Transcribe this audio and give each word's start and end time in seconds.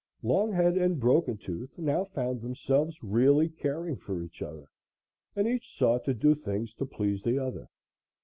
Longhead 0.23 0.81
and 0.81 0.99
Broken 0.99 1.37
Tooth 1.37 1.77
now 1.77 2.05
found 2.05 2.41
themselves 2.41 2.97
really 3.03 3.49
caring 3.49 3.97
for 3.97 4.23
each 4.23 4.41
other 4.41 4.65
and 5.35 5.47
each 5.47 5.77
sought 5.77 6.05
to 6.05 6.13
do 6.15 6.33
things 6.33 6.73
to 6.79 6.87
please 6.87 7.21
the 7.21 7.37
other. 7.37 7.69